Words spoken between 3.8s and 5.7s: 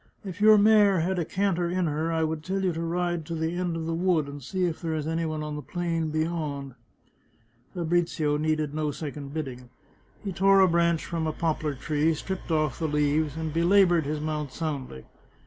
the wood, and see if there is any one on the